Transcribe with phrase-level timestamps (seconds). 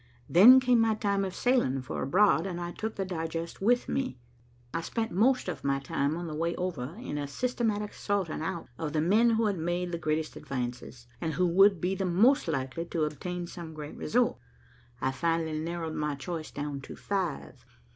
[0.27, 4.17] Then came my time of sailing for abroad, and I took the digest with me.
[4.73, 8.67] I spent most of my time on the way over in a systematic sorting out
[8.79, 12.47] of the men who had made the greatest advances, and who would be the most
[12.47, 14.39] likely to obtain some great result.
[15.01, 17.63] I finally narrowed my choice down to five.